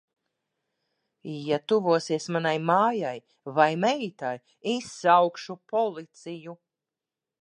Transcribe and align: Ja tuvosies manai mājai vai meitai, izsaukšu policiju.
Ja 1.49 1.57
tuvosies 1.73 2.25
manai 2.37 2.55
mājai 2.69 3.13
vai 3.59 3.69
meitai, 3.83 4.33
izsaukšu 4.75 5.61
policiju. 5.75 6.57